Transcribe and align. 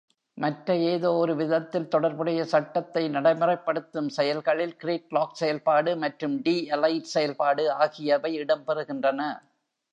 மற்ற, 0.37 0.75
ஏதோ 0.91 1.09
ஒருவிதத்தில் 1.15 1.89
தொடர்புடைய, 1.89 2.39
சட்டத்தை 2.53 3.03
நடைமுறைப்படுத்தும் 3.09 4.09
செயல்களில் 4.17 4.75
கிரிட்லாக் 4.81 5.39
செயல்பாடு 5.41 5.93
மற்றும் 5.97 6.35
D-எலைட் 6.47 7.13
செயல்பாடு 7.15 7.65
ஆகியவை 7.79 8.33
இடம்பெறுகின்றன. 8.39 9.21